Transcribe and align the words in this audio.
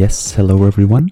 Yes, 0.00 0.32
hello 0.32 0.64
everyone. 0.64 1.10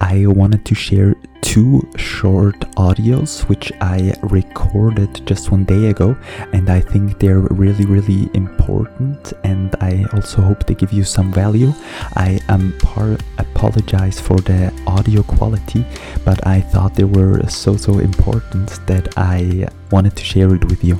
I 0.00 0.24
wanted 0.26 0.64
to 0.66 0.72
share 0.76 1.16
two 1.40 1.82
short 1.96 2.60
audios 2.76 3.40
which 3.48 3.72
I 3.80 4.14
recorded 4.22 5.26
just 5.26 5.50
one 5.50 5.64
day 5.64 5.88
ago, 5.88 6.16
and 6.52 6.70
I 6.70 6.78
think 6.78 7.18
they're 7.18 7.40
really, 7.40 7.84
really 7.86 8.30
important. 8.34 9.32
And 9.42 9.74
I 9.80 10.06
also 10.12 10.42
hope 10.42 10.64
they 10.64 10.76
give 10.76 10.92
you 10.92 11.02
some 11.02 11.32
value. 11.32 11.72
I 12.14 12.38
um, 12.48 12.72
par- 12.78 13.18
apologize 13.38 14.20
for 14.20 14.36
the 14.36 14.72
audio 14.86 15.24
quality, 15.24 15.84
but 16.24 16.46
I 16.46 16.60
thought 16.60 16.94
they 16.94 17.10
were 17.18 17.42
so, 17.48 17.76
so 17.76 17.98
important 17.98 18.78
that 18.86 19.18
I 19.18 19.66
wanted 19.90 20.14
to 20.14 20.22
share 20.22 20.54
it 20.54 20.64
with 20.66 20.84
you. 20.84 20.96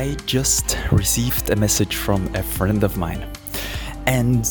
I 0.00 0.16
just 0.24 0.78
received 0.92 1.50
a 1.50 1.56
message 1.56 1.96
from 1.96 2.34
a 2.34 2.42
friend 2.42 2.84
of 2.84 2.96
mine, 2.96 3.22
and 4.06 4.48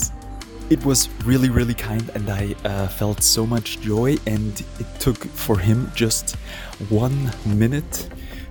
it 0.69 0.85
was 0.85 1.09
really, 1.25 1.49
really 1.49 1.73
kind, 1.73 2.07
and 2.13 2.29
I 2.29 2.53
uh, 2.65 2.87
felt 2.87 3.23
so 3.23 3.47
much 3.47 3.81
joy. 3.81 4.17
And 4.27 4.63
it 4.79 4.85
took 4.99 5.17
for 5.25 5.57
him 5.57 5.91
just 5.95 6.35
one 6.89 7.31
minute 7.47 8.09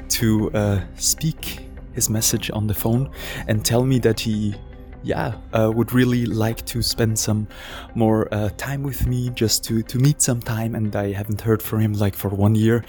to 0.09 0.51
uh, 0.51 0.81
speak 0.97 1.69
his 1.93 2.11
message 2.11 2.51
on 2.51 2.67
the 2.67 2.75
phone 2.75 3.13
and 3.47 3.65
tell 3.65 3.85
me 3.85 4.01
that 4.01 4.19
he 4.19 4.57
yeah, 5.05 5.35
uh, 5.53 5.71
would 5.73 5.93
really 5.93 6.27
like 6.27 6.67
to 6.67 6.83
spend 6.83 7.17
some 7.17 7.47
more 7.95 8.27
uh, 8.35 8.49
time 8.57 8.83
with 8.83 9.07
me, 9.07 9.31
just 9.31 9.63
to 9.67 9.85
to 9.85 9.99
meet 9.99 10.21
some 10.21 10.41
time. 10.41 10.75
And 10.75 10.97
I 10.97 11.13
haven't 11.13 11.43
heard 11.43 11.63
from 11.63 11.79
him 11.79 11.93
like 11.93 12.17
for 12.17 12.29
one 12.29 12.57
year, 12.57 12.85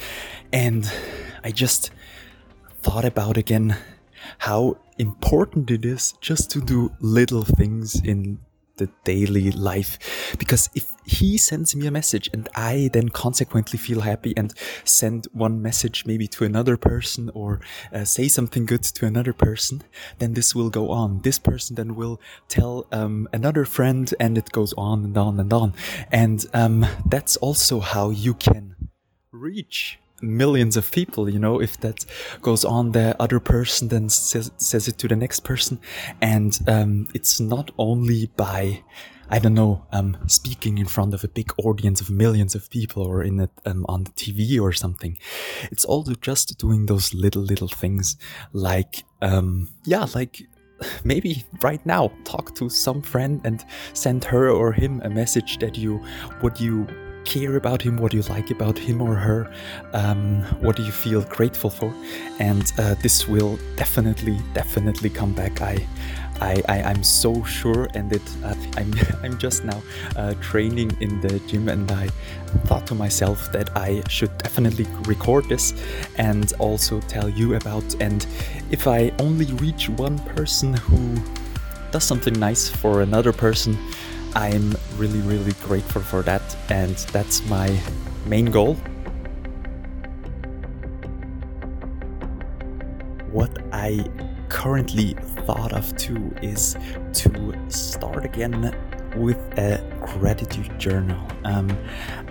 and 0.52 0.92
I 1.44 1.52
just 1.52 1.92
thought 2.82 3.06
about 3.06 3.38
again 3.38 3.78
how 4.40 4.78
important 4.98 5.72
it 5.72 5.86
is 5.86 6.14
just 6.22 6.52
to 6.52 6.62
do 6.62 6.92
little 7.00 7.44
things 7.44 8.02
in 8.02 8.40
the 8.80 8.90
daily 9.04 9.52
life. 9.52 10.36
Because 10.40 10.70
if 10.74 10.88
he 11.06 11.38
sends 11.38 11.76
me 11.76 11.86
a 11.86 11.92
message 11.92 12.30
and 12.34 12.50
I 12.56 12.90
then 12.92 13.10
consequently 13.10 13.78
feel 13.78 14.02
happy 14.02 14.34
and 14.36 14.54
send 14.84 15.28
one 15.34 15.62
message 15.62 16.06
maybe 16.06 16.28
to 16.30 16.46
another 16.46 16.78
person 16.78 17.30
or 17.34 17.60
uh, 17.94 18.06
say 18.06 18.28
something 18.28 18.66
good 18.66 18.84
to 18.84 19.06
another 19.06 19.34
person, 19.34 19.84
then 20.18 20.34
this 20.34 20.56
will 20.56 20.70
go 20.70 20.90
on. 20.90 21.22
This 21.22 21.38
person 21.38 21.76
then 21.76 21.96
will 21.96 22.20
tell 22.48 22.88
um, 22.92 23.28
another 23.32 23.66
friend 23.66 24.12
and 24.20 24.38
it 24.38 24.52
goes 24.52 24.74
on 24.74 25.04
and 25.04 25.18
on 25.18 25.40
and 25.40 25.54
on. 25.54 25.74
And 26.12 26.46
um, 26.54 26.86
that's 27.06 27.38
also 27.38 27.80
how 27.80 28.10
you 28.10 28.34
can 28.34 28.76
reach 29.32 30.00
millions 30.22 30.78
of 30.78 30.92
people 30.92 31.30
you 31.30 31.40
know 31.40 31.60
if 31.62 31.80
that 31.80 32.06
goes 32.42 32.66
on 32.66 32.92
the 32.92 33.16
other 33.22 33.40
person 33.40 33.88
then 33.88 34.10
says, 34.10 34.52
says 34.58 34.88
it 34.88 34.98
to 34.98 35.08
the 35.08 35.16
next 35.16 35.42
person 35.42 35.80
and 36.22 36.60
um, 36.68 37.08
it's 37.14 37.40
not 37.40 37.72
only 37.78 38.28
by 38.36 38.82
I 39.32 39.38
don't 39.38 39.54
know, 39.54 39.86
um, 39.92 40.18
speaking 40.28 40.80
in 40.80 40.88
front 40.88 41.14
of 41.14 41.24
a 41.24 41.28
big 41.28 41.52
audience 41.64 42.02
of 42.02 42.10
millions 42.10 42.56
of 42.56 42.70
people 42.72 43.04
or 43.04 43.22
in 43.22 43.42
it 43.42 43.52
um, 43.66 43.86
on 43.88 44.06
the 44.06 44.12
TV 44.12 44.60
or 44.60 44.74
something. 44.74 45.20
It's 45.72 45.86
also 45.86 46.16
just 46.16 46.58
doing 46.58 46.88
those 46.88 47.14
little, 47.14 47.44
little 47.44 47.68
things 47.68 48.18
like, 48.54 49.04
um, 49.22 49.70
yeah, 49.86 50.08
like 50.16 50.42
maybe 51.04 51.46
right 51.62 51.86
now 51.86 52.12
talk 52.24 52.56
to 52.56 52.70
some 52.70 53.04
friend 53.04 53.40
and 53.44 53.64
send 53.94 54.24
her 54.24 54.50
or 54.50 54.72
him 54.72 55.00
a 55.04 55.10
message 55.10 55.60
that 55.60 55.78
you, 55.78 56.04
would 56.42 56.60
you 56.60 56.88
care 57.26 57.56
about 57.58 57.82
him, 57.82 57.98
what 57.98 58.12
do 58.12 58.18
you 58.18 58.24
like 58.24 58.52
about 58.52 58.78
him 58.78 59.02
or 59.02 59.16
her, 59.16 59.52
um, 59.94 60.44
what 60.62 60.76
do 60.76 60.84
you 60.84 60.92
feel 60.92 61.22
grateful 61.24 61.70
for, 61.70 61.94
and 62.40 62.72
uh, 62.78 62.96
this 63.02 63.28
will 63.28 63.60
definitely, 63.76 64.40
definitely 64.54 65.10
come 65.10 65.34
back. 65.34 65.62
I, 65.62 65.86
I, 66.42 66.62
I 66.70 66.78
am 66.78 67.04
so 67.04 67.44
sure, 67.44 67.88
and 67.94 68.12
it. 68.14 68.22
Uh, 68.44 68.56
I'm, 68.78 68.94
I'm 69.24 69.38
just 69.38 69.66
now 69.66 69.82
uh, 70.16 70.34
training 70.36 70.96
in 71.02 71.20
the 71.22 71.40
gym, 71.48 71.70
and 71.70 71.92
I 71.92 72.08
thought 72.66 72.88
to 72.88 72.96
myself 72.96 73.52
that 73.52 73.76
I 73.76 74.02
should 74.08 74.36
definitely 74.38 74.88
record 75.06 75.46
this 75.50 75.74
and 76.18 76.54
also 76.60 77.02
tell 77.02 77.30
you 77.30 77.56
about. 77.56 77.84
And 78.00 78.26
if 78.72 78.88
I 78.88 79.12
only 79.20 79.46
reach 79.54 79.90
one 79.90 80.20
person 80.20 80.74
who 80.74 81.16
does 81.92 82.04
something 82.04 82.34
nice 82.34 82.70
for 82.70 83.02
another 83.02 83.34
person, 83.34 83.78
I'm 84.36 84.76
really, 85.00 85.22
really 85.22 85.54
grateful 85.64 86.02
for 86.02 86.22
that, 86.24 86.42
and 86.70 86.96
that's 87.14 87.48
my 87.48 87.80
main 88.26 88.48
goal. 88.48 88.76
What 93.32 93.58
I 93.72 94.06
currently 94.50 95.14
thought 95.46 95.72
of 95.72 95.96
too 95.96 96.36
is 96.42 96.76
to 97.14 97.56
start 97.70 98.26
again 98.26 98.76
with 99.16 99.38
a 99.58 99.82
gratitude 100.02 100.78
journal. 100.78 101.26
Um, 101.46 101.76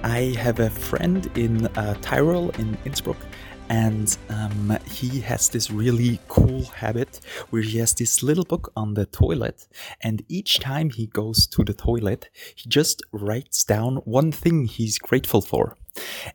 I 0.02 0.34
have 0.38 0.60
a 0.60 0.68
friend 0.68 1.26
in 1.38 1.66
uh, 1.68 1.94
Tyrol 2.02 2.50
in 2.58 2.76
Innsbruck 2.84 3.16
and 3.68 4.16
um, 4.30 4.76
he 4.86 5.20
has 5.20 5.48
this 5.48 5.70
really 5.70 6.20
cool 6.28 6.64
habit 6.64 7.20
where 7.50 7.62
he 7.62 7.78
has 7.78 7.94
this 7.94 8.22
little 8.22 8.44
book 8.44 8.72
on 8.76 8.94
the 8.94 9.06
toilet 9.06 9.66
and 10.00 10.24
each 10.28 10.58
time 10.60 10.90
he 10.90 11.06
goes 11.06 11.46
to 11.46 11.62
the 11.64 11.74
toilet 11.74 12.28
he 12.54 12.68
just 12.68 13.02
writes 13.12 13.64
down 13.64 13.96
one 14.04 14.32
thing 14.32 14.66
he's 14.66 14.98
grateful 14.98 15.40
for 15.40 15.76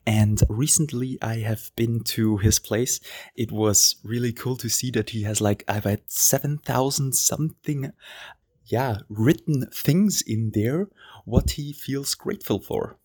and 0.06 0.42
recently 0.50 1.18
I 1.22 1.38
have 1.38 1.72
been 1.76 2.02
to 2.16 2.38
his 2.38 2.60
place. 2.60 3.00
It 3.36 3.52
was 3.52 3.96
really 4.04 4.34
cool 4.34 4.58
to 4.58 4.70
see 4.70 4.92
that 4.92 5.12
he 5.12 5.24
has 5.24 5.42
like, 5.42 5.64
I've 5.68 5.86
had 5.86 6.02
7,000 6.08 7.14
something, 7.14 7.92
yeah, 8.66 8.97
written 9.09 9.68
things 9.74 10.22
in 10.22 10.51
there, 10.53 10.88
what 11.25 11.51
he 11.51 11.74
feels 11.74 12.16
grateful 12.16 12.59
for. 12.59 12.97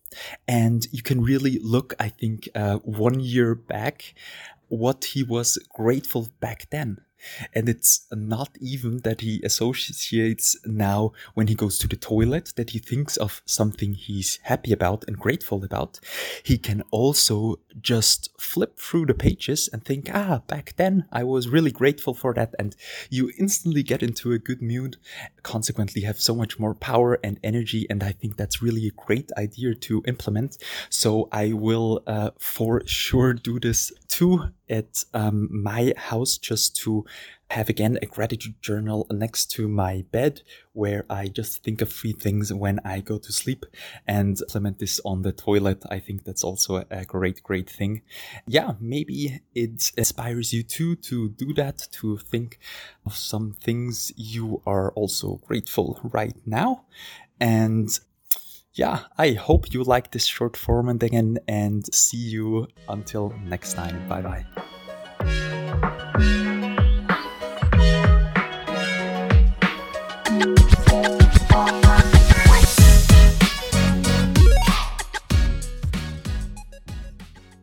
And 0.47 0.87
you 0.91 1.01
can 1.03 1.21
really 1.21 1.59
look, 1.59 1.93
I 1.99 2.09
think, 2.09 2.49
uh, 2.55 2.77
one 2.77 3.19
year 3.19 3.55
back, 3.55 4.15
what 4.67 5.05
he 5.05 5.23
was 5.23 5.57
grateful 5.69 6.29
back 6.39 6.69
then. 6.69 7.01
And 7.53 7.69
it's 7.69 8.07
not 8.11 8.49
even 8.59 8.99
that 8.99 9.21
he 9.21 9.41
associates 9.43 10.57
now 10.65 11.11
when 11.33 11.47
he 11.47 11.55
goes 11.55 11.77
to 11.79 11.87
the 11.87 11.95
toilet 11.95 12.53
that 12.55 12.71
he 12.71 12.79
thinks 12.79 13.17
of 13.17 13.41
something 13.45 13.93
he's 13.93 14.39
happy 14.43 14.71
about 14.71 15.05
and 15.07 15.17
grateful 15.17 15.63
about. 15.63 15.99
He 16.43 16.57
can 16.57 16.83
also 16.91 17.59
just 17.79 18.29
flip 18.39 18.79
through 18.79 19.07
the 19.07 19.13
pages 19.13 19.69
and 19.71 19.83
think, 19.83 20.09
ah, 20.13 20.41
back 20.47 20.73
then 20.77 21.05
I 21.11 21.23
was 21.23 21.49
really 21.49 21.71
grateful 21.71 22.13
for 22.13 22.33
that. 22.33 22.55
And 22.59 22.75
you 23.09 23.31
instantly 23.37 23.83
get 23.83 24.03
into 24.03 24.31
a 24.31 24.39
good 24.39 24.61
mood, 24.61 24.97
consequently 25.43 26.01
have 26.03 26.19
so 26.19 26.35
much 26.35 26.59
more 26.59 26.73
power 26.73 27.19
and 27.23 27.39
energy. 27.43 27.85
And 27.89 28.03
I 28.03 28.11
think 28.11 28.37
that's 28.37 28.61
really 28.61 28.87
a 28.87 28.91
great 28.91 29.31
idea 29.37 29.75
to 29.75 30.03
implement. 30.07 30.57
So 30.89 31.29
I 31.31 31.53
will 31.53 32.03
uh, 32.07 32.31
for 32.37 32.83
sure 32.85 33.33
do 33.33 33.59
this 33.59 33.91
too 34.07 34.51
at 34.69 35.03
um, 35.13 35.49
my 35.51 35.93
house 35.97 36.37
just 36.37 36.75
to 36.77 37.05
have 37.51 37.67
again 37.67 37.97
a 38.01 38.05
gratitude 38.05 38.61
journal 38.61 39.07
next 39.09 39.47
to 39.51 39.67
my 39.67 40.05
bed 40.11 40.41
where 40.73 41.03
I 41.09 41.27
just 41.27 41.63
think 41.63 41.81
of 41.81 41.91
three 41.91 42.11
things 42.13 42.53
when 42.53 42.79
I 42.85 43.01
go 43.01 43.17
to 43.17 43.31
sleep 43.31 43.65
and 44.07 44.39
implement 44.39 44.77
this 44.77 45.01
on 45.03 45.23
the 45.23 45.31
toilet. 45.31 45.83
I 45.89 45.99
think 45.99 46.25
that's 46.25 46.43
also 46.43 46.85
a 46.91 47.05
great, 47.05 47.41
great 47.41 47.69
thing. 47.69 48.03
Yeah, 48.45 48.73
maybe 48.79 49.41
it 49.55 49.91
inspires 49.97 50.53
you 50.53 50.61
too 50.61 50.95
to 50.97 51.29
do 51.29 51.53
that, 51.55 51.87
to 51.93 52.17
think 52.17 52.59
of 53.05 53.15
some 53.15 53.53
things 53.53 54.11
you 54.15 54.61
are 54.67 54.91
also 54.91 55.41
grateful 55.47 55.99
right 56.03 56.35
now. 56.45 56.85
And 57.39 57.89
yeah, 58.73 58.99
I 59.17 59.31
hope 59.31 59.73
you 59.73 59.83
like 59.83 60.11
this 60.11 60.25
short 60.25 60.55
format 60.57 61.03
and 61.03 61.39
and 61.47 61.93
see 61.93 62.17
you 62.17 62.67
until 62.87 63.33
next 63.45 63.73
time. 63.73 64.07
Bye 64.07 64.21
bye. 64.21 64.45